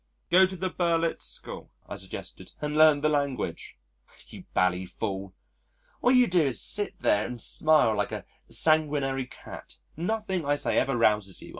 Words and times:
"Go 0.31 0.47
to 0.47 0.57
the 0.57 0.71
Berlitz 0.71 1.27
School," 1.27 1.69
I 1.87 1.93
suggested, 1.93 2.53
"and 2.59 2.75
learn 2.75 3.01
the 3.01 3.07
language." 3.09 3.77
"You 4.29 4.45
bally 4.55 4.83
fool.... 4.87 5.35
All 6.01 6.09
you 6.11 6.25
do 6.25 6.41
is 6.41 6.57
to 6.57 6.69
sit 6.69 6.99
there 7.03 7.23
and 7.27 7.39
smile 7.39 7.95
like 7.95 8.11
a 8.11 8.25
sanguinary 8.49 9.27
cat. 9.27 9.77
Nothing 9.95 10.43
I 10.43 10.55
say 10.55 10.75
ever 10.79 10.97
rouses 10.97 11.43
you. 11.43 11.49